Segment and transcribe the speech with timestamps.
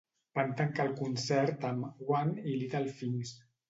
[0.37, 3.41] Van tancar el concert amb "One" i "Little Things".